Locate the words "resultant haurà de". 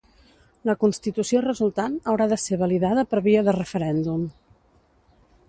1.45-2.39